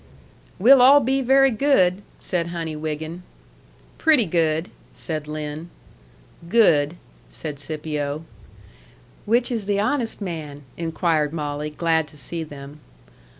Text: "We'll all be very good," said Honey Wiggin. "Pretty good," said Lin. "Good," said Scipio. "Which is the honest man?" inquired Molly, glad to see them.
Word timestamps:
"We'll 0.57 0.81
all 0.81 0.99
be 0.99 1.21
very 1.21 1.51
good," 1.51 2.01
said 2.19 2.47
Honey 2.47 2.75
Wiggin. 2.75 3.21
"Pretty 3.99 4.25
good," 4.25 4.71
said 4.95 5.27
Lin. 5.27 5.69
"Good," 6.49 6.95
said 7.29 7.59
Scipio. 7.59 8.25
"Which 9.27 9.51
is 9.51 9.67
the 9.67 9.79
honest 9.79 10.19
man?" 10.19 10.63
inquired 10.75 11.33
Molly, 11.33 11.69
glad 11.69 12.07
to 12.07 12.17
see 12.17 12.41
them. 12.43 12.79